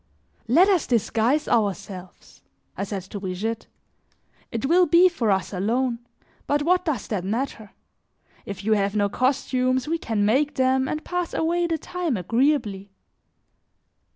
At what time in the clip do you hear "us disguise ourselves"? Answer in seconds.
0.67-2.41